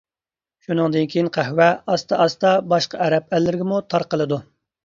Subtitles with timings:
[0.67, 1.67] شۇنىڭدىن كېيىن قەھۋە
[1.97, 4.43] ئاستا-ئاستا باشقا ئەرەب ئەللىرىگىمۇ تارقىلىدۇ.